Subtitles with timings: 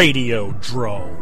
[0.00, 1.18] Radio Drome.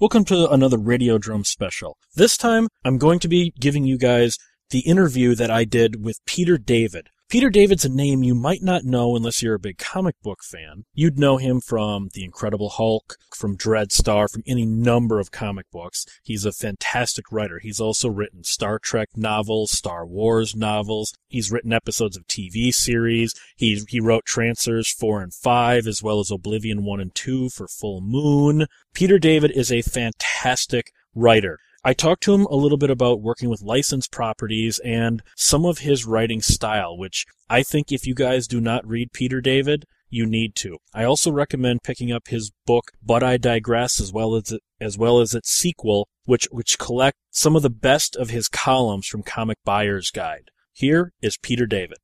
[0.00, 1.98] Welcome to another Radiodrome special.
[2.14, 4.38] This time, I'm going to be giving you guys
[4.70, 7.10] the interview that I did with Peter David.
[7.28, 10.86] Peter David's a name you might not know unless you're a big comic book fan.
[10.94, 16.06] You'd know him from The Incredible Hulk, from Dreadstar, from any number of comic books.
[16.22, 17.58] He's a fantastic writer.
[17.58, 21.12] He's also written Star Trek novels, Star Wars novels.
[21.28, 23.34] He's written episodes of TV series.
[23.58, 27.68] He, he wrote Trancers 4 and 5, as well as Oblivion 1 and 2 for
[27.68, 28.66] Full Moon.
[28.94, 31.58] Peter David is a fantastic writer.
[31.84, 35.78] I talked to him a little bit about working with licensed properties and some of
[35.78, 40.26] his writing style, which I think if you guys do not read Peter David, you
[40.26, 40.78] need to.
[40.92, 45.20] I also recommend picking up his book But I Digress as well as as well
[45.20, 49.58] as its sequel, which which collect some of the best of his columns from Comic
[49.64, 50.50] Buyer's Guide.
[50.72, 51.98] Here is Peter David.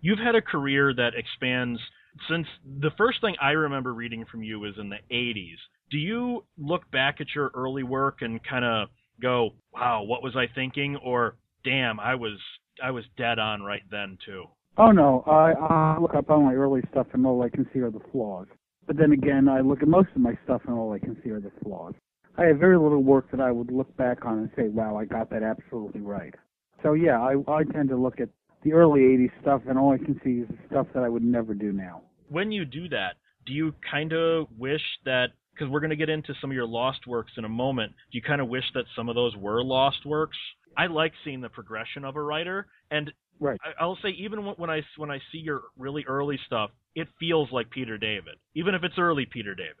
[0.00, 1.80] You've had a career that expands
[2.28, 5.56] since the first thing I remember reading from you was in the 80s.
[5.90, 8.88] Do you look back at your early work and kind of
[9.20, 10.96] go, wow, what was I thinking?
[10.96, 12.38] Or, damn, I was
[12.82, 14.44] I was dead on right then too.
[14.76, 17.80] Oh no, I, I look up on my early stuff and all I can see
[17.80, 18.46] are the flaws.
[18.86, 21.30] But then again, I look at most of my stuff and all I can see
[21.30, 21.94] are the flaws.
[22.36, 25.04] I have very little work that I would look back on and say, wow, I
[25.04, 26.34] got that absolutely right.
[26.82, 28.28] So yeah, I, I tend to look at
[28.64, 31.22] the early 80s stuff and all I can see is the stuff that I would
[31.22, 32.02] never do now.
[32.28, 33.14] When you do that,
[33.46, 36.66] do you kind of wish that because we're going to get into some of your
[36.66, 37.92] lost works in a moment.
[38.10, 40.36] Do you kind of wish that some of those were lost works?
[40.76, 43.58] I like seeing the progression of a writer, and right.
[43.80, 47.48] I, will say even when I when I see your really early stuff, it feels
[47.52, 49.76] like Peter David, even if it's early Peter David.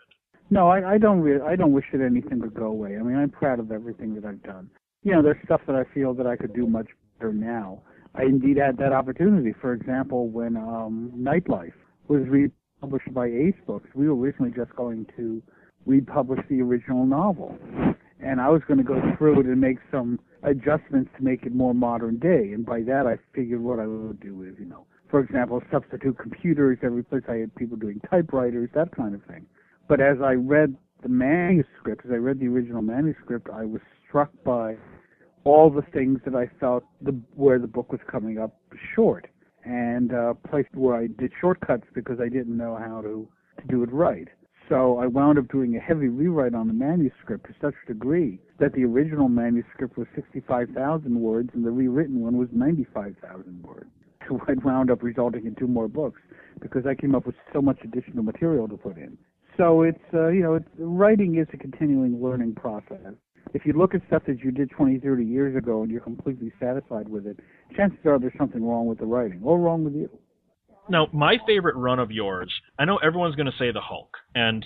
[0.50, 1.20] No, I, I don't.
[1.20, 2.96] Re- I don't wish that anything would go away.
[2.96, 4.70] I mean, I'm proud of everything that I've done.
[5.02, 6.86] You know, there's stuff that I feel that I could do much
[7.18, 7.82] better now.
[8.14, 9.54] I indeed had that opportunity.
[9.60, 11.72] For example, when um, Nightlife
[12.08, 15.42] was republished by Ace Books, we were originally just going to
[15.86, 17.56] republish the original novel.
[18.20, 21.54] And I was going to go through it and make some adjustments to make it
[21.54, 22.52] more modern day.
[22.52, 26.18] And by that, I figured what I would do is, you know, for example, substitute
[26.18, 27.22] computers every place.
[27.28, 29.46] I had people doing typewriters, that kind of thing.
[29.88, 34.30] But as I read the manuscript, as I read the original manuscript, I was struck
[34.44, 34.76] by
[35.44, 38.56] all the things that I felt the, where the book was coming up
[38.94, 39.26] short,
[39.64, 43.28] and uh, placed where I did shortcuts because I didn't know how to
[43.60, 44.28] to do it right.
[44.68, 48.40] So I wound up doing a heavy rewrite on the manuscript to such a degree
[48.58, 53.90] that the original manuscript was 65,000 words and the rewritten one was 95,000 words.
[54.26, 56.18] So it wound up resulting in two more books
[56.62, 59.18] because I came up with so much additional material to put in.
[59.58, 63.12] So it's, uh, you know, it's, writing is a continuing learning process.
[63.52, 66.50] If you look at stuff that you did 20, 30 years ago and you're completely
[66.58, 67.38] satisfied with it,
[67.76, 70.08] chances are there's something wrong with the writing or wrong with you.
[70.88, 74.64] Now, my favorite run of yours, I know everyone's going to say the Hulk, and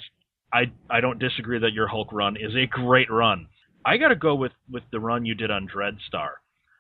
[0.53, 3.47] I I don't disagree that your Hulk run is a great run.
[3.85, 6.31] I got to go with with the run you did on Dreadstar.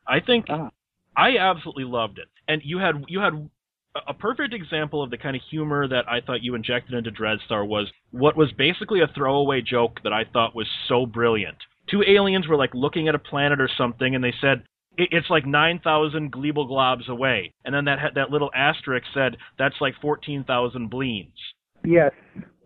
[0.06, 0.70] I think ah.
[1.16, 3.48] I absolutely loved it, and you had you had
[4.06, 7.66] a perfect example of the kind of humor that I thought you injected into Dreadstar
[7.66, 11.56] was what was basically a throwaway joke that I thought was so brilliant.
[11.90, 14.64] Two aliens were like looking at a planet or something, and they said,
[14.98, 17.52] it's like 9,000 Gleeble globs away.
[17.64, 21.32] And then that that little asterisk said that's like 14,000 bleens.
[21.84, 22.12] Yes.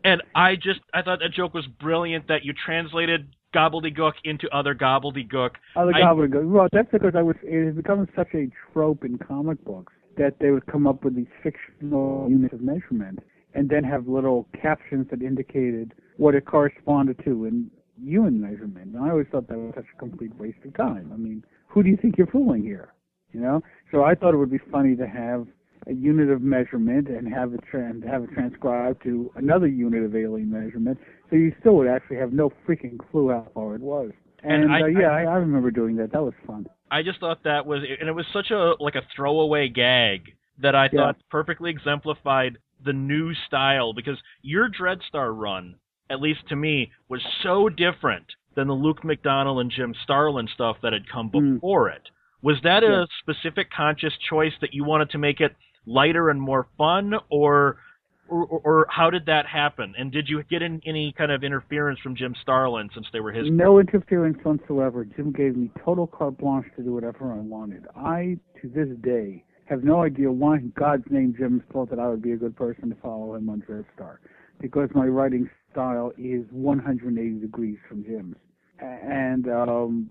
[0.04, 4.75] And I just I thought that joke was brilliant that you translated gobbledygook into other
[4.75, 5.50] gobbledygook.
[5.76, 6.50] Other gobbledygook.
[6.50, 10.34] Well, that's because I was it has become such a trope in comic books that
[10.41, 13.19] they would come up with these fictional units of measurement
[13.55, 17.70] and then have little captions that indicated what it corresponded to in
[18.02, 18.94] human measurement.
[18.94, 21.11] And I always thought that was such a complete waste of time.
[21.12, 22.92] I mean, who do you think you're fooling here?
[23.32, 23.62] You know.
[23.90, 25.46] So I thought it would be funny to have
[25.86, 30.14] a unit of measurement and have it tra- have it transcribed to another unit of
[30.14, 30.98] alien measurement,
[31.28, 34.10] so you still would actually have no freaking clue how far it was.
[34.44, 36.12] And, and I, uh, yeah, I, I remember doing that.
[36.12, 36.66] That was fun.
[36.90, 40.22] I just thought that was, and it was such a like a throwaway gag
[40.60, 41.26] that I thought yeah.
[41.30, 45.76] perfectly exemplified the new style because your Dreadstar run,
[46.10, 50.76] at least to me, was so different than the Luke McDonnell and Jim Starlin stuff
[50.82, 51.54] that had come hmm.
[51.54, 51.96] before mm.
[51.96, 52.02] it.
[52.43, 55.54] Was that a specific conscious choice that you wanted to make it
[55.87, 57.76] lighter and more fun, or,
[58.28, 59.94] or, or how did that happen?
[59.96, 63.31] And did you get in any kind of interference from Jim Starlin since they were
[63.31, 63.46] his?
[63.49, 65.05] No interference whatsoever.
[65.05, 67.87] Jim gave me total carte blanche to do whatever I wanted.
[67.94, 72.08] I, to this day, have no idea why in God's name Jim thought that I
[72.08, 74.16] would be a good person to follow him on Dreadstar,
[74.60, 78.37] because my writing style is 180 degrees from Jim's.
[78.81, 80.10] And um,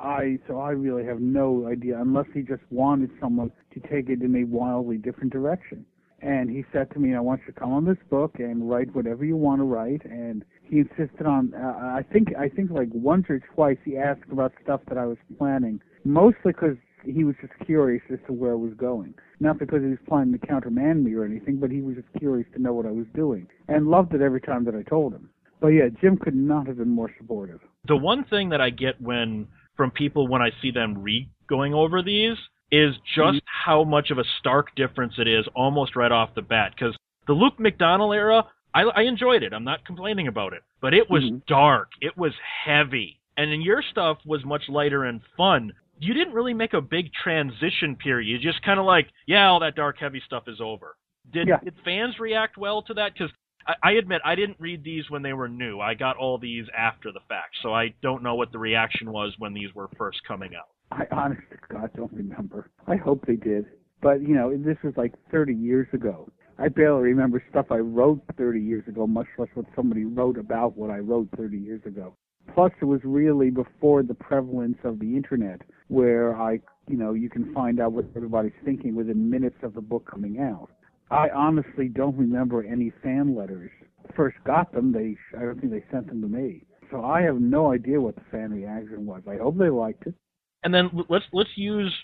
[0.00, 4.22] I so I really have no idea unless he just wanted someone to take it
[4.22, 5.84] in a wildly different direction.
[6.22, 8.94] and he said to me, "I want you to come on this book and write
[8.94, 11.54] whatever you want to write." And he insisted on.
[11.54, 15.06] Uh, I think I think like once or twice he asked about stuff that I
[15.06, 19.14] was planning, mostly because he was just curious as to where I was going.
[19.38, 22.46] Not because he was planning to countermand me or anything, but he was just curious
[22.54, 25.30] to know what I was doing, and loved it every time that I told him.
[25.60, 27.60] But yeah, Jim could not have been more supportive.
[27.86, 31.74] The one thing that I get when from people when I see them re going
[31.74, 32.36] over these
[32.70, 33.66] is just mm-hmm.
[33.66, 36.72] how much of a stark difference it is almost right off the bat.
[36.74, 38.44] Because the Luke McDonnell era,
[38.74, 39.52] I, I, enjoyed it.
[39.52, 41.38] I'm not complaining about it, but it was mm-hmm.
[41.48, 41.88] dark.
[42.00, 42.32] It was
[42.64, 45.72] heavy, and then your stuff was much lighter and fun.
[46.00, 48.28] You didn't really make a big transition period.
[48.28, 50.96] You just kind of like, yeah, all that dark, heavy stuff is over.
[51.32, 51.58] Did, yeah.
[51.62, 53.12] did fans react well to that?
[53.12, 53.30] Because
[53.66, 55.78] I, I admit I didn't read these when they were new.
[55.80, 59.34] I got all these after the fact, so I don't know what the reaction was
[59.38, 60.68] when these were first coming out.
[60.90, 62.70] I honest to God don't remember.
[62.86, 63.66] I hope they did.
[64.02, 66.28] But, you know, this was like 30 years ago.
[66.58, 70.76] I barely remember stuff I wrote 30 years ago, much less what somebody wrote about
[70.76, 72.14] what I wrote 30 years ago.
[72.54, 77.30] Plus, it was really before the prevalence of the internet, where I, you know, you
[77.30, 80.70] can find out what everybody's thinking within minutes of the book coming out.
[81.10, 83.70] I honestly don't remember any fan letters.
[84.16, 86.62] First got them, they I don't think they sent them to me.
[86.90, 89.22] So I have no idea what the fan reaction was.
[89.28, 90.14] I hope they liked it.
[90.62, 91.94] And then let's let's use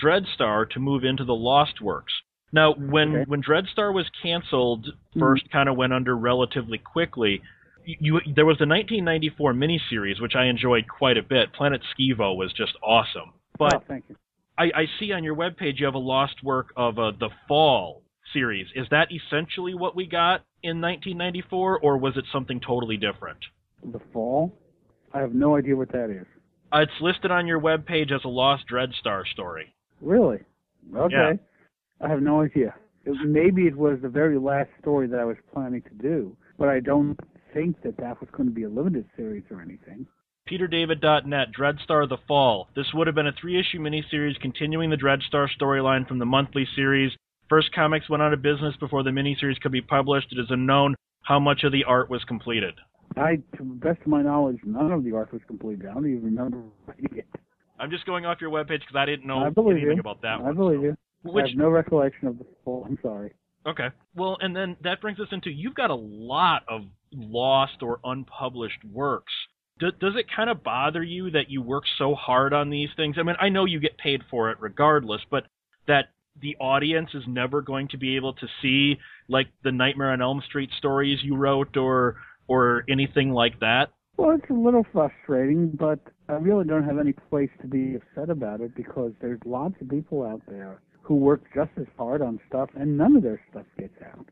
[0.00, 2.12] Dreadstar to move into the Lost Works.
[2.52, 3.24] Now, when okay.
[3.26, 4.86] when Dreadstar was canceled,
[5.18, 5.52] First mm-hmm.
[5.52, 7.42] kind of went under relatively quickly.
[7.86, 11.52] You, there was the 1994 miniseries, which I enjoyed quite a bit.
[11.52, 13.32] Planet Skeevo was just awesome.
[13.58, 14.16] But oh, thank you.
[14.58, 18.02] I, I see on your webpage you have a lost work of uh, the Fall
[18.32, 18.66] series.
[18.74, 23.38] Is that essentially what we got in 1994, or was it something totally different?
[23.92, 24.52] The Fall?
[25.12, 26.26] I have no idea what that is.
[26.72, 29.74] Uh, it's listed on your webpage as a Lost Dreadstar story.
[30.00, 30.38] Really?
[30.94, 31.14] Okay.
[31.14, 31.32] Yeah.
[32.00, 32.74] I have no idea.
[33.04, 36.68] It, maybe it was the very last story that I was planning to do, but
[36.68, 37.18] I don't
[37.56, 40.06] think that that was going to be a limited series or anything.
[40.50, 42.68] PeterDavid.net, Dreadstar The Fall.
[42.76, 46.68] This would have been a three issue miniseries continuing the Dreadstar storyline from the monthly
[46.76, 47.10] series.
[47.48, 50.28] First Comics went out of business before the miniseries could be published.
[50.32, 52.74] It is unknown how much of the art was completed.
[53.16, 55.86] I, to the best of my knowledge, none of the art was completed.
[55.86, 57.26] I don't even remember reading it.
[57.78, 60.00] I'm just going off your webpage because I didn't know I anything you.
[60.00, 60.42] about that one.
[60.42, 60.56] I one.
[60.56, 60.84] believe so.
[60.84, 60.96] you.
[61.32, 62.84] Which, I have no recollection of the full.
[62.84, 63.32] I'm sorry.
[63.66, 63.88] Okay.
[64.14, 66.82] Well, and then that brings us into you've got a lot of
[67.12, 69.32] lost or unpublished works.
[69.78, 73.16] Do, does it kind of bother you that you work so hard on these things?
[73.18, 75.44] I mean, I know you get paid for it regardless, but
[75.88, 76.06] that
[76.40, 78.98] the audience is never going to be able to see
[79.28, 82.16] like the Nightmare on Elm Street stories you wrote or
[82.48, 83.86] or anything like that?
[84.16, 85.98] Well, it's a little frustrating, but
[86.28, 89.88] I really don't have any place to be upset about it because there's lots of
[89.88, 93.64] people out there who work just as hard on stuff and none of their stuff
[93.78, 94.26] gets out.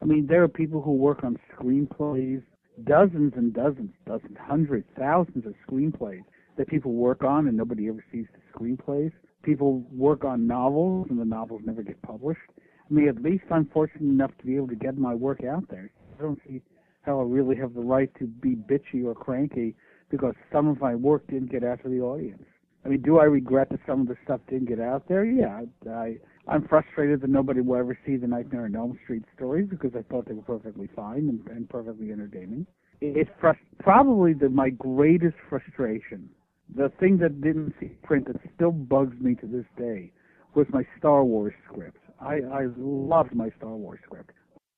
[0.00, 2.42] I mean, there are people who work on screenplays,
[2.84, 6.22] dozens and dozens, dozens, hundreds, thousands of screenplays
[6.56, 9.10] that people work on and nobody ever sees the screenplays.
[9.42, 12.40] People work on novels and the novels never get published.
[12.56, 15.68] I mean, at least I'm fortunate enough to be able to get my work out
[15.70, 15.90] there.
[16.16, 16.60] I don't see
[17.02, 19.74] how I really have the right to be bitchy or cranky
[20.08, 22.44] because some of my work didn't get out to the audience.
[22.84, 25.24] I mean, do I regret that some of the stuff didn't get out there?
[25.24, 26.16] Yeah, I
[26.48, 30.02] I'm frustrated that nobody will ever see the Nightmare on Elm Street stories because I
[30.02, 32.66] thought they were perfectly fine and, and perfectly entertaining.
[33.00, 36.28] It's frust- probably the, my greatest frustration.
[36.74, 40.10] The thing that didn't see print that still bugs me to this day
[40.54, 41.98] was my Star Wars script.
[42.20, 44.30] I, I loved my Star Wars script.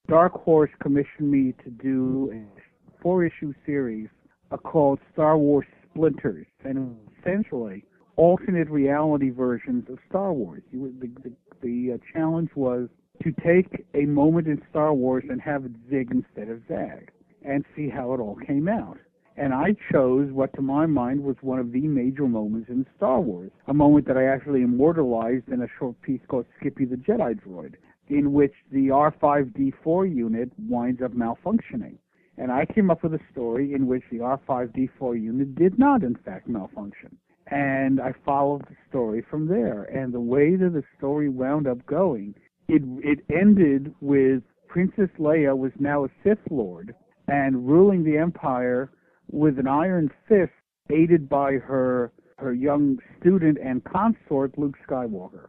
[0.09, 4.09] Dark Horse commissioned me to do a four issue series
[4.51, 7.85] uh, called Star Wars Splinters, and essentially
[8.17, 10.63] alternate reality versions of Star Wars.
[10.73, 12.89] The the, the uh, challenge was
[13.23, 17.11] to take a moment in Star Wars and have it zig instead of zag,
[17.43, 18.99] and see how it all came out.
[19.37, 23.21] And I chose what, to my mind, was one of the major moments in Star
[23.21, 27.41] Wars, a moment that I actually immortalized in a short piece called Skippy the Jedi
[27.41, 27.75] Droid
[28.09, 31.97] in which the R5D4 unit winds up malfunctioning.
[32.37, 36.17] And I came up with a story in which the R5D4 unit did not, in
[36.17, 37.17] fact, malfunction.
[37.55, 39.85] And I followed the story from there.
[39.85, 42.35] And the way that the story wound up going,
[42.67, 46.97] it, it ended with Princess Leia was now a Sith Lord
[47.29, 48.91] and ruling the Empire
[49.31, 50.51] with an iron fist,
[50.91, 55.49] aided by her her young student and consort Luke Skywalker.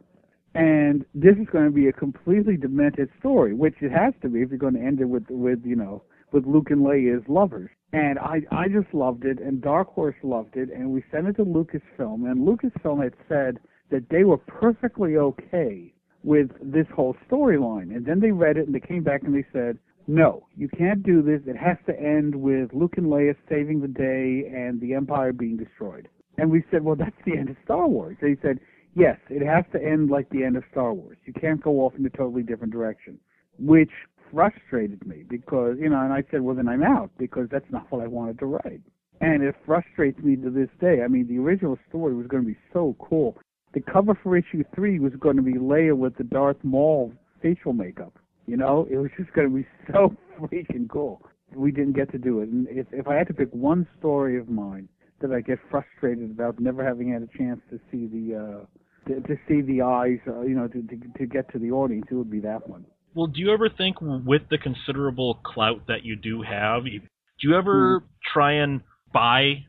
[0.54, 4.42] And this is going to be a completely demented story, which it has to be
[4.42, 7.28] if you're going to end it with with you know with Luke and Leia as
[7.28, 7.70] lovers.
[7.92, 11.36] And I I just loved it, and Dark Horse loved it, and we sent it
[11.36, 13.58] to Lucasfilm, and Lucasfilm had said
[13.90, 15.92] that they were perfectly okay
[16.26, 17.94] with this whole storyline.
[17.94, 19.78] And then they read it and they came back and they said,
[20.08, 21.40] no, you can't do this.
[21.46, 25.56] It has to end with Luke and Leia saving the day and the Empire being
[25.56, 26.08] destroyed.
[26.38, 28.16] And we said, well, that's the end of Star Wars.
[28.20, 28.58] They said,
[28.94, 31.16] yes, it has to end like the end of Star Wars.
[31.24, 33.18] You can't go off in a totally different direction,
[33.58, 33.90] which
[34.32, 37.90] frustrated me because, you know, and I said, well, then I'm out because that's not
[37.90, 38.80] what I wanted to write.
[39.20, 41.02] And it frustrates me to this day.
[41.02, 43.36] I mean, the original story was going to be so cool.
[43.72, 47.72] The cover for issue three was going to be Leia with the Darth Maul facial
[47.72, 48.18] makeup.
[48.46, 51.22] You know, it was just going to be so freaking cool.
[51.54, 52.48] We didn't get to do it.
[52.48, 54.88] And if, if I had to pick one story of mine
[55.20, 58.66] that I get frustrated about never having had a chance to see the uh,
[59.08, 62.06] to, to see the eyes, uh, you know, to, to to get to the audience,
[62.10, 62.84] it would be that one.
[63.16, 67.00] Well, do you ever think, with the considerable clout that you do have, do
[67.40, 68.06] you ever hmm.
[68.30, 68.82] try and
[69.12, 69.64] buy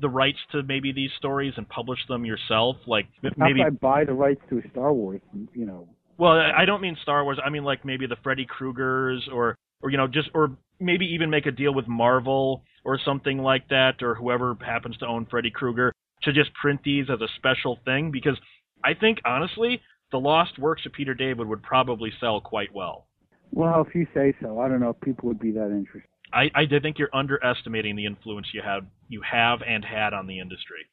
[0.00, 2.76] the rights to maybe these stories and publish them yourself?
[2.86, 5.20] Like maybe I buy the rights to Star Wars,
[5.52, 5.88] you know.
[6.18, 7.38] Well, I don't mean Star Wars.
[7.44, 11.30] I mean like maybe the Freddy Kruegers or or you know just or maybe even
[11.30, 15.50] make a deal with Marvel or something like that or whoever happens to own Freddy
[15.50, 18.36] Krueger to just print these as a special thing because
[18.84, 19.80] I think honestly
[20.14, 23.08] the lost works of Peter David would probably sell quite well.
[23.50, 26.08] Well, if you say so, I don't know if people would be that interested.
[26.32, 30.38] I, I think you're underestimating the influence you have you have and had on the
[30.38, 30.86] industry.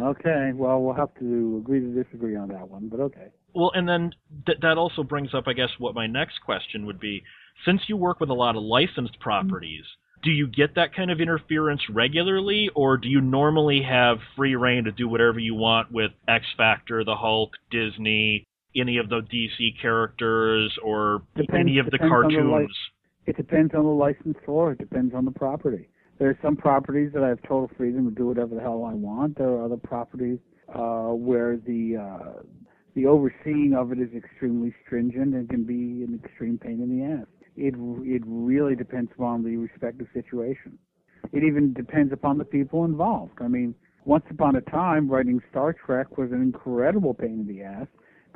[0.00, 3.32] Okay, well, we'll have to agree to disagree on that one, but okay.
[3.52, 4.12] Well, and then
[4.46, 7.24] th- that also brings up, I guess, what my next question would be.
[7.64, 9.84] Since you work with a lot of licensed properties,
[10.22, 14.84] do you get that kind of interference regularly, or do you normally have free reign
[14.84, 18.47] to do whatever you want with X Factor, the Hulk, Disney,
[18.80, 22.70] any of the DC characters, or depends, any of the cartoons?
[23.26, 24.72] it depends on the licensor.
[24.72, 25.88] It depends on the property.
[26.18, 28.94] There are some properties that I have total freedom to do whatever the hell I
[28.94, 29.38] want.
[29.38, 30.38] There are other properties
[30.74, 32.42] uh, where the uh,
[32.94, 37.04] the overseeing of it is extremely stringent and can be an extreme pain in the
[37.04, 37.26] ass.
[37.56, 40.78] It it really depends upon the respective situation.
[41.32, 43.34] It even depends upon the people involved.
[43.40, 47.62] I mean, once upon a time, writing Star Trek was an incredible pain in the
[47.62, 47.86] ass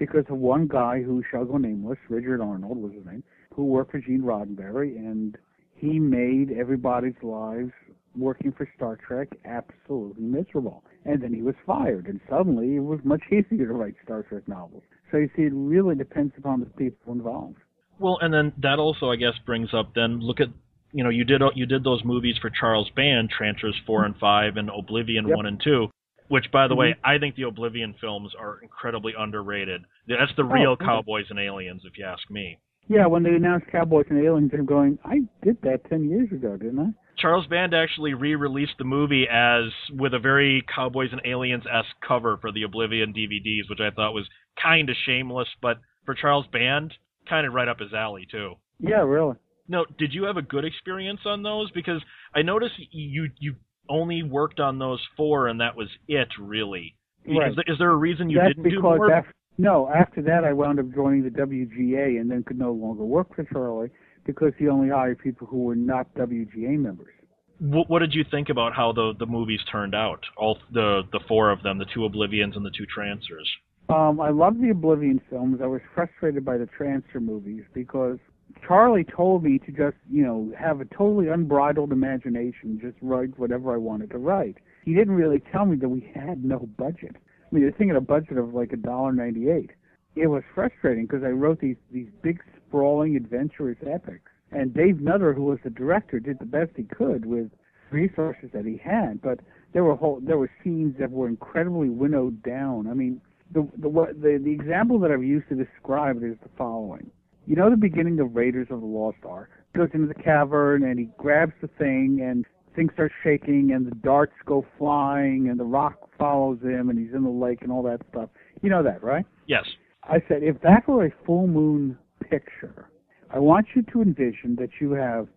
[0.07, 3.23] because of one guy who shall go nameless, Richard Arnold was his name,
[3.55, 5.39] who worked for Gene Roddenberry, and
[5.77, 7.71] he made everybody's lives
[8.17, 10.83] working for Star Trek absolutely miserable.
[11.05, 14.49] And then he was fired, and suddenly it was much easier to write Star Trek
[14.49, 14.83] novels.
[15.13, 17.59] So you see, it really depends upon the people involved.
[18.01, 20.49] Well, and then that also, I guess, brings up then look at
[20.91, 24.57] you know you did you did those movies for Charles Band, Trancers four and five,
[24.57, 25.37] and Oblivion yep.
[25.37, 25.91] one and two.
[26.27, 26.81] Which, by the mm-hmm.
[26.81, 29.83] way, I think the Oblivion films are incredibly underrated.
[30.09, 32.59] That's the oh, real oh, Cowboys and Aliens, if you ask me.
[32.89, 36.57] Yeah, when they announced Cowboys and Aliens, I'm going, I did that ten years ago,
[36.57, 36.87] didn't I?
[37.19, 42.39] Charles Band actually re-released the movie as with a very Cowboys and Aliens esque cover
[42.41, 44.27] for the Oblivion DVDs, which I thought was
[44.61, 46.93] kind of shameless, but for Charles Band,
[47.29, 48.55] kind of right up his alley too.
[48.81, 49.37] Yeah, really.
[49.69, 51.71] No, did you have a good experience on those?
[51.71, 52.03] Because
[52.35, 53.55] I noticed you you
[53.89, 56.97] only worked on those four, and that was it, really.
[57.27, 57.53] Right.
[57.69, 59.13] Is, there, a reason you That's didn't do more?
[59.13, 63.05] After, no, after that I wound up joining the WGA, and then could no longer
[63.05, 63.91] work for Charlie
[64.25, 67.15] because he only hired people who were not WGA members.
[67.59, 70.21] What, what did you think about how the the movies turned out?
[70.37, 73.49] All the the four of them, the two Oblivions and the two Trancers.
[73.89, 75.61] Um, I loved the Oblivion films.
[75.63, 78.19] I was frustrated by the Trancer movies because
[78.67, 83.75] Charlie told me to just, you know, have a totally unbridled imagination, just write whatever
[83.75, 84.57] I wanted to write.
[84.85, 87.17] He didn't really tell me that we had no budget.
[87.53, 89.71] I mean, you're thinking a budget of like a dollar ninety-eight.
[90.17, 95.35] It was frustrating because I wrote these these big, sprawling, adventurous epics, and Dave Nutter,
[95.35, 97.51] who was the director, did the best he could with
[97.91, 99.21] resources that he had.
[99.21, 99.41] But
[99.75, 102.87] there were whole there were scenes that were incredibly winnowed down.
[102.87, 103.21] I mean,
[103.53, 107.11] the the the, the example that I've used to describe it is the following
[107.47, 109.51] you know the beginning of Raiders of the Lost Ark?
[109.75, 113.95] Goes into the cavern and he grabs the thing and things start shaking and the
[113.97, 117.83] darts go flying and the rock follows him and he's in the lake and all
[117.83, 118.31] that stuff.
[118.63, 119.25] You know that, right?
[119.47, 119.65] Yes.
[120.05, 121.99] I said, if that were a full moon
[122.29, 122.89] picture,
[123.31, 125.29] I want you to envision that you have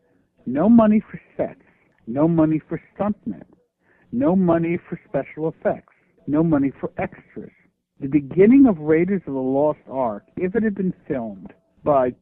[0.46, 1.62] no money for sets,
[2.08, 3.44] no money for stuntmen,
[4.12, 5.94] no money for special effects,
[6.28, 7.52] no money for extras.
[8.00, 12.14] The beginning of Raiders of the Lost Ark, if it had been filmed, by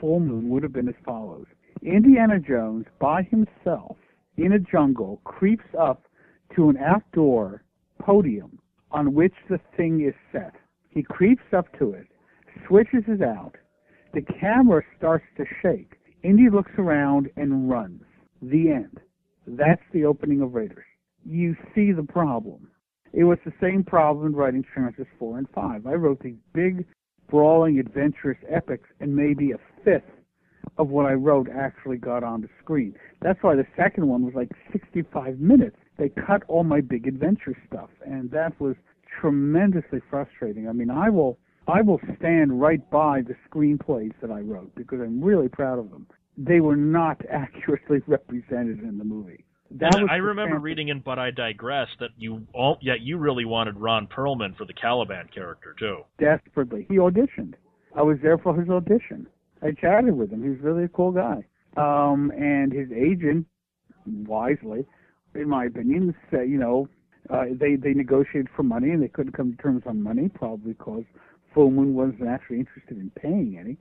[0.00, 1.46] full moon would have been as follows.
[1.82, 3.96] Indiana Jones, by himself,
[4.40, 6.04] in a jungle, creeps up
[6.56, 7.62] to an outdoor
[8.00, 8.58] podium
[8.90, 10.54] on which the thing is set.
[10.88, 12.06] He creeps up to it,
[12.66, 13.56] switches it out.
[14.14, 15.96] The camera starts to shake.
[16.22, 18.02] Indy looks around and runs.
[18.42, 18.98] The end.
[19.46, 20.84] That's the opening of Raiders.
[21.24, 22.70] You see the problem.
[23.12, 25.86] It was the same problem in writing Trancers 4 and 5.
[25.86, 26.86] I wrote these big
[27.28, 30.10] brawling, adventurous epics, and maybe a fifth
[30.78, 32.94] of what I wrote actually got on the screen.
[33.20, 35.76] That's why the second one was like 65 minutes.
[35.98, 38.76] They cut all my big adventure stuff, and that was
[39.20, 40.68] tremendously frustrating.
[40.68, 41.38] I mean, I will
[41.68, 45.90] I will stand right by the screenplays that I wrote because I'm really proud of
[45.90, 46.06] them.
[46.36, 49.44] They were not accurately represented in the movie.
[49.72, 53.44] That and I remember reading in But I Digress that you all yet you really
[53.44, 55.98] wanted Ron Perlman for the Caliban character too.
[56.18, 56.86] Desperately.
[56.88, 57.54] He auditioned.
[57.94, 59.28] I was there for his audition.
[59.62, 60.42] I chatted with him.
[60.42, 61.44] He was really a cool guy.
[61.76, 63.46] Um, and his agent,
[64.06, 64.86] wisely,
[65.34, 66.88] in my opinion, said, you know,
[67.28, 70.72] uh, they they negotiated for money and they couldn't come to terms on money, probably
[70.72, 71.04] because
[71.54, 73.76] Full Moon wasn't actually interested in paying any.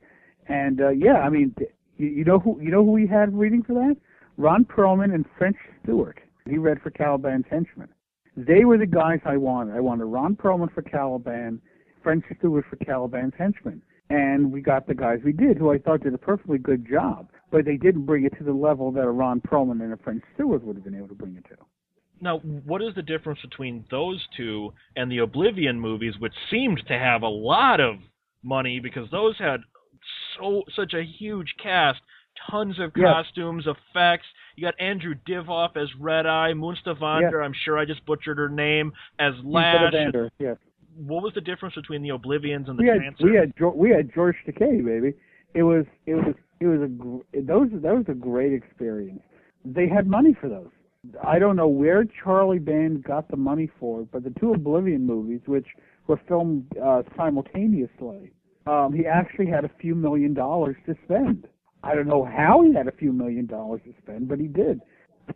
[0.48, 1.56] And uh, yeah, I mean,
[1.98, 3.96] you, you know who you know who we had reading for that?
[4.38, 6.20] Ron Perlman and French Stewart.
[6.48, 7.90] He read for Caliban's henchmen.
[8.38, 9.76] They were the guys I wanted.
[9.76, 11.62] I wanted Ron Perlman for Caliban,
[12.04, 16.04] French Stewart for Caliban's henchmen and we got the guys we did, who I thought
[16.04, 19.12] did a perfectly good job, but they didn't bring it to the level that a
[19.12, 21.56] Ron Perlman and a French Stewart would have been able to bring it to.
[22.22, 26.98] Now, what is the difference between those two and the Oblivion movies, which seemed to
[26.98, 27.96] have a lot of
[28.44, 29.62] money because those had
[30.38, 32.00] so such a huge cast,
[32.50, 34.26] tons of costumes, effects.
[34.56, 38.50] You got Andrew Divoff as Red Eye, Moon Stavander, I'm sure I just butchered her
[38.50, 39.94] name, as Lash.
[40.40, 40.58] Yes
[41.06, 43.24] what was the difference between the Oblivions and the we had, Trancers?
[43.24, 45.14] We had we had George Takei, baby.
[45.54, 49.22] It was it was it was a those that was a great experience.
[49.64, 50.70] They had money for those.
[51.26, 55.06] I don't know where Charlie Band got the money for it, but the two Oblivion
[55.06, 55.68] movies, which
[56.08, 58.32] were filmed uh, simultaneously,
[58.68, 61.48] um, he actually had a few million dollars to spend.
[61.84, 64.82] I don't know how he had a few million dollars to spend, but he did.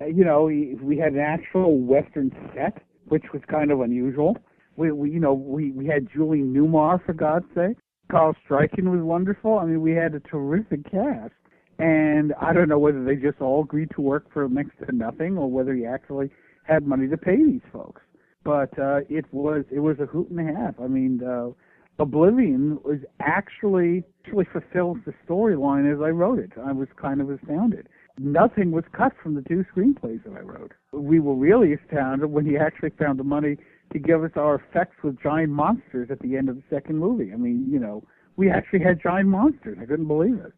[0.01, 4.37] Uh, you know, he, we had an actual Western set, which was kind of unusual.
[4.75, 7.77] We, we you know, we we had Julie Newmar for God's sake.
[8.11, 9.57] Carl Struycken was wonderful.
[9.57, 11.33] I mean, we had a terrific cast.
[11.79, 15.37] And I don't know whether they just all agreed to work for next to nothing
[15.37, 16.29] or whether he actually
[16.63, 18.01] had money to pay these folks.
[18.43, 20.75] But uh, it was it was a hoot and a half.
[20.79, 21.49] I mean, uh,
[21.99, 26.51] Oblivion was actually actually fulfills the storyline as I wrote it.
[26.63, 27.87] I was kind of astounded.
[28.19, 30.73] Nothing was cut from the two screenplays that I wrote.
[30.91, 33.57] We were really astounded when he actually found the money
[33.93, 37.31] to give us our effects with giant monsters at the end of the second movie.
[37.33, 38.03] I mean, you know,
[38.35, 39.77] we actually had giant monsters.
[39.81, 40.51] I couldn't believe it.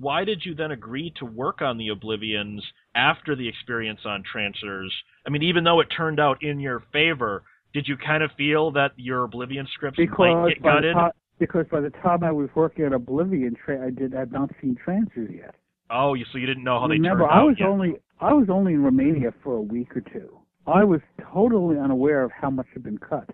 [0.00, 2.62] Why did you then agree to work on the Oblivions
[2.94, 4.92] after the experience on Trancers?
[5.26, 8.70] I mean, even though it turned out in your favor, did you kind of feel
[8.72, 10.94] that your Oblivion scripts because might get gutted?
[10.94, 14.76] Time, because by the time I was working on Oblivion, I did had not seen
[14.82, 15.54] Trancers yet.
[15.90, 17.24] Oh, so you didn't know how Remember, they turned out.
[17.24, 17.68] Remember, I was yet.
[17.68, 20.37] only I was only in Romania for a week or two.
[20.68, 21.00] I was
[21.32, 23.28] totally unaware of how much had been cut.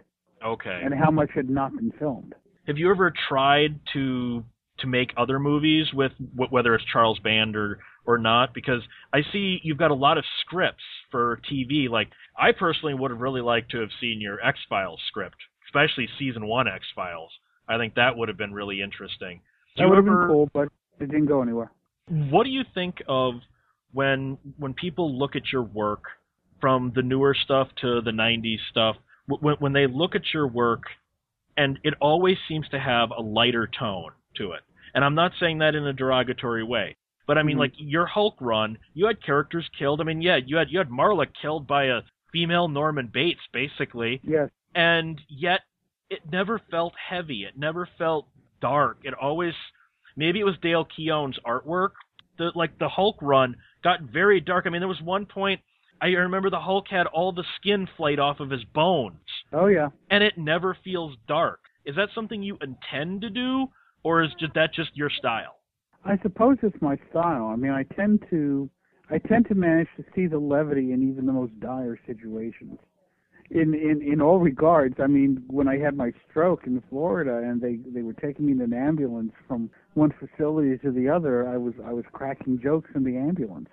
[0.45, 0.81] Okay.
[0.85, 2.35] And how much had not been filmed.
[2.67, 4.45] Have you ever tried to
[4.79, 6.13] to make other movies with
[6.51, 8.55] whether it's Charles Band or or not?
[8.55, 11.89] Because I see you've got a lot of scripts for TV.
[11.89, 16.09] Like I personally would have really liked to have seen your X Files script, especially
[16.19, 17.31] season one X Files.
[17.69, 19.41] I think that would have been really interesting.
[19.77, 20.69] Do that would have been cool, but
[21.01, 21.73] it didn't go anywhere.
[22.09, 23.35] What do you think of
[23.93, 26.03] when when people look at your work
[26.61, 30.83] from the newer stuff to the 90s stuff, when, when they look at your work,
[31.57, 34.61] and it always seems to have a lighter tone to it.
[34.95, 36.97] And I'm not saying that in a derogatory way.
[37.27, 37.61] But I mean, mm-hmm.
[37.61, 40.01] like your Hulk run, you had characters killed.
[40.01, 42.01] I mean, yeah, you had you had Marla killed by a
[42.33, 44.21] female Norman Bates, basically.
[44.23, 44.51] Yes.
[44.75, 45.61] And yet,
[46.11, 47.45] it never felt heavy.
[47.45, 48.29] It never felt
[48.61, 48.99] dark.
[49.05, 49.55] It always,
[50.17, 51.91] maybe it was Dale Keown's artwork.
[52.37, 54.67] The like the Hulk run got very dark.
[54.67, 55.61] I mean, there was one point
[56.05, 59.25] I remember the Hulk had all the skin flayed off of his bones.
[59.55, 59.89] Oh yeah.
[60.11, 61.61] And it never feels dark.
[61.87, 63.69] Is that something you intend to do,
[64.03, 65.61] or is just, that just your style?
[66.05, 67.47] I suppose it's my style.
[67.47, 68.69] I mean, I tend to
[69.11, 72.79] I tend to manage to see the levity in even the most dire situations.
[73.51, 77.63] In in in all regards, I mean, when I had my stroke in Florida and
[77.63, 81.57] they they were taking me in an ambulance from one facility to the other, I
[81.57, 83.71] was I was cracking jokes in the ambulance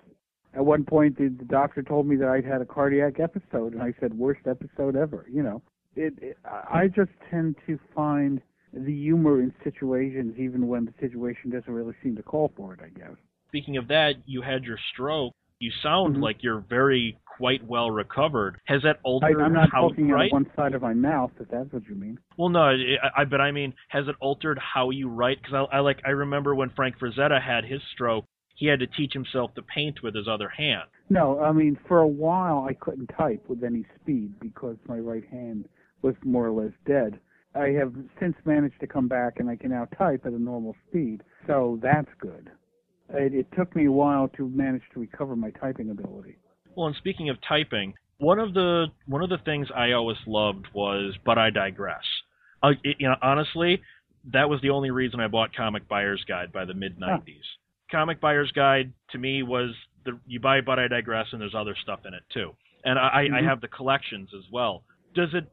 [0.54, 3.82] at one point the, the doctor told me that I'd had a cardiac episode, and
[3.82, 5.26] I said worst episode ever.
[5.30, 5.62] You know,
[5.96, 8.40] it, it I just tend to find
[8.72, 12.80] the humor in situations, even when the situation doesn't really seem to call for it.
[12.82, 13.16] I guess.
[13.48, 15.34] Speaking of that, you had your stroke.
[15.58, 16.22] You sound mm-hmm.
[16.24, 18.58] like you're very quite well recovered.
[18.66, 20.32] Has that altered I, I'm not how talking you write?
[20.32, 22.18] on one side of my mouth, if that's what you mean.
[22.36, 25.38] Well, no, I, I but I mean, has it altered how you write?
[25.40, 28.24] Because I, I like I remember when Frank Frazetta had his stroke
[28.56, 30.84] he had to teach himself to paint with his other hand.
[31.10, 35.26] No, I mean for a while I couldn't type with any speed because my right
[35.28, 35.68] hand
[36.02, 37.18] was more or less dead.
[37.54, 40.74] I have since managed to come back and I can now type at a normal
[40.88, 41.22] speed.
[41.46, 42.50] So that's good.
[43.10, 46.36] It, it took me a while to manage to recover my typing ability.
[46.74, 50.66] Well, and speaking of typing, one of the one of the things I always loved
[50.72, 52.04] was "But I Digress."
[52.62, 53.82] Uh, it, you know, honestly,
[54.32, 57.20] that was the only reason I bought Comic Buyer's Guide by the mid '90s.
[57.20, 57.20] Huh.
[57.92, 59.70] Comic Buyer's Guide to me was
[60.04, 62.52] the you buy "But I Digress" and there's other stuff in it too,
[62.84, 63.34] and I, mm-hmm.
[63.34, 64.82] I have the collections as well.
[65.14, 65.44] Does it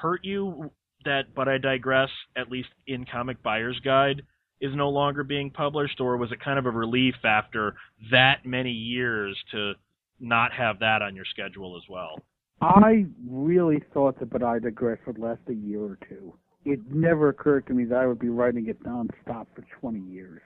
[0.00, 0.70] hurt you
[1.04, 4.22] that "But I Digress," at least in Comic Buyer's Guide,
[4.60, 7.74] is no longer being published, or was it kind of a relief after
[8.10, 9.72] that many years to
[10.20, 12.20] not have that on your schedule as well?
[12.62, 16.34] I really thought that But I Digress would last a year or two.
[16.64, 20.42] It never occurred to me that I would be writing it nonstop for 20 years.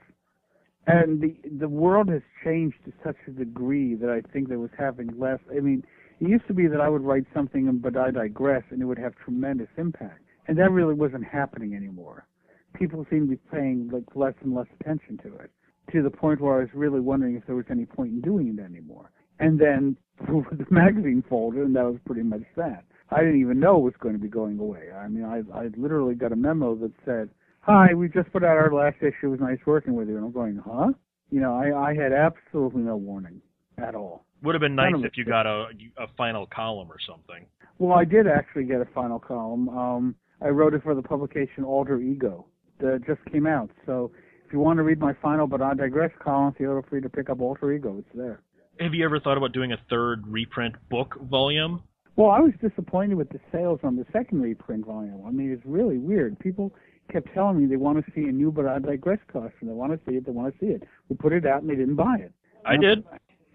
[0.87, 4.69] And the the world has changed to such a degree that I think there was
[4.77, 5.39] having less.
[5.51, 5.83] I mean,
[6.19, 8.85] it used to be that I would write something, and but I digress, and it
[8.85, 12.27] would have tremendous impact, and that really wasn't happening anymore.
[12.73, 15.49] People seemed to be paying like less and less attention to it,
[15.91, 18.55] to the point where I was really wondering if there was any point in doing
[18.57, 22.85] it anymore and then the magazine folded, and that was pretty much that.
[23.11, 24.89] I didn't even know it was going to be going away.
[24.91, 27.29] I mean, I I literally got a memo that said,
[27.65, 29.27] "Hi, we just put out our last issue.
[29.27, 30.93] It was nice working with you." And I'm going, "Huh?"
[31.31, 33.41] You know, I I had absolutely no warning
[33.77, 34.25] at all.
[34.43, 37.45] Would have been nice if you got a a final column or something.
[37.77, 39.69] Well, I did actually get a final column.
[39.69, 42.45] Um, I wrote it for the publication Alter Ego
[42.79, 43.69] that just came out.
[43.85, 44.11] So
[44.45, 47.29] if you want to read my final but I digress column, feel free to pick
[47.29, 47.97] up Alter Ego.
[47.99, 48.41] It's there
[48.79, 51.83] have you ever thought about doing a third reprint book volume?
[52.15, 55.23] Well, I was disappointed with the sales on the second reprint volume.
[55.25, 56.39] I mean, it's really weird.
[56.39, 56.73] People
[57.11, 59.67] kept telling me they want to see a new but I digress costume.
[59.67, 60.25] They want to see it.
[60.25, 60.83] They want to see it.
[61.09, 62.31] We put it out and they didn't buy it.
[62.65, 63.03] I did.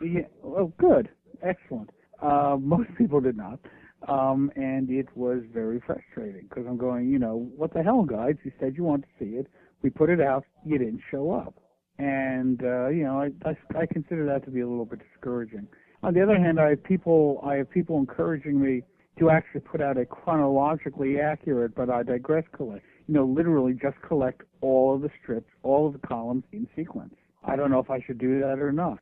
[0.02, 0.22] Yeah.
[0.42, 1.08] Well, good.
[1.42, 1.90] Excellent.
[2.22, 3.58] Uh, most people did not.
[4.08, 8.36] Um, and it was very frustrating because I'm going, you know, what the hell, guys?
[8.44, 9.46] You said you wanted to see it.
[9.82, 10.44] We put it out.
[10.64, 11.54] You didn't show up
[12.00, 15.66] and uh, you know I, I I consider that to be a little bit discouraging.
[16.02, 18.82] On the other hand, I have people I have people encouraging me
[19.18, 22.84] to actually put out a chronologically accurate, but I digress collect.
[23.10, 27.14] You know, literally just collect all of the strips, all of the columns in sequence.
[27.44, 28.98] I don't know if I should do that or not.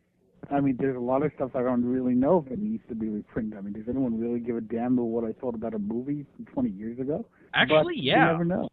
[0.50, 2.94] I mean, there's a lot of stuff I don't really know if it needs to
[2.94, 3.58] be reprinted.
[3.58, 6.24] I mean, does anyone really give a damn about what I thought about a movie
[6.36, 7.26] from 20 years ago?
[7.54, 8.26] Actually, but yeah.
[8.26, 8.68] You never know.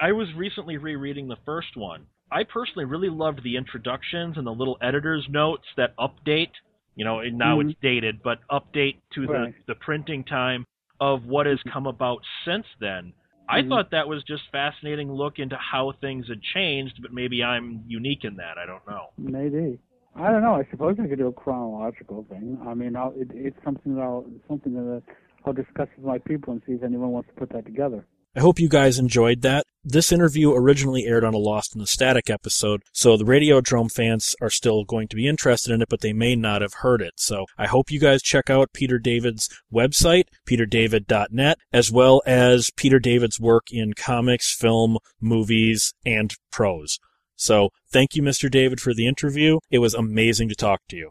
[0.00, 4.52] I was recently rereading the first one, I personally really loved the introductions and the
[4.52, 6.52] little editor's notes that update.
[6.96, 7.70] You know, now mm-hmm.
[7.70, 9.54] it's dated, but update to right.
[9.66, 10.66] the the printing time
[11.00, 13.12] of what has come about since then.
[13.52, 13.68] I mm-hmm.
[13.68, 18.24] thought that was just fascinating look into how things had changed, but maybe I'm unique
[18.24, 18.56] in that.
[18.56, 19.10] I don't know.
[19.18, 19.78] Maybe.
[20.16, 20.54] I don't know.
[20.54, 22.58] I suppose I could do a chronological thing.
[22.66, 25.02] I mean, I'll, it, it's something that I'll, something that
[25.44, 28.06] I'll discuss with my people and see if anyone wants to put that together.
[28.34, 29.66] I hope you guys enjoyed that.
[29.84, 34.36] This interview originally aired on a Lost in the Static episode, so the Radiodrome fans
[34.40, 37.14] are still going to be interested in it, but they may not have heard it.
[37.16, 43.00] So I hope you guys check out Peter David's website, peterdavid.net, as well as Peter
[43.00, 47.00] David's work in comics, film, movies, and prose.
[47.34, 48.48] So thank you, Mr.
[48.48, 49.58] David, for the interview.
[49.68, 51.10] It was amazing to talk to you.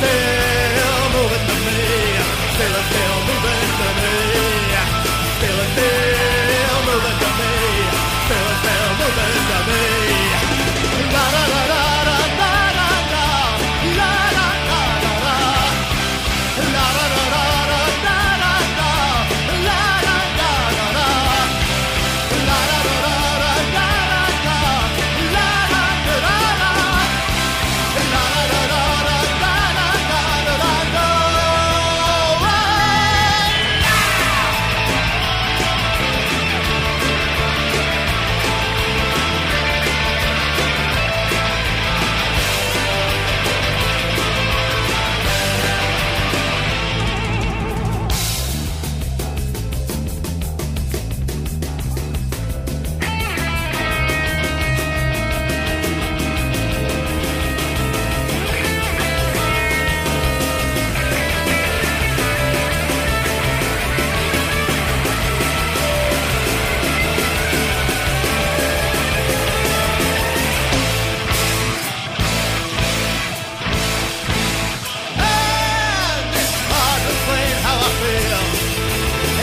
[0.00, 0.49] nothing.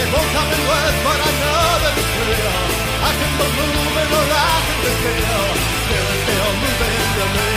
[0.07, 2.55] It won't come in words, but I know that it's real.
[3.03, 5.43] I can believe it or I can feel.
[5.83, 7.56] Still, it's still moving to me.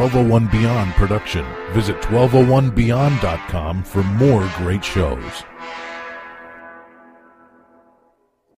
[0.00, 1.44] 1201 Beyond production.
[1.72, 5.44] Visit 1201beyond.com for more great shows.